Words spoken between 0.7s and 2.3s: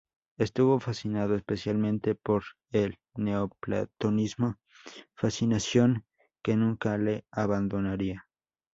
fascinado especialmente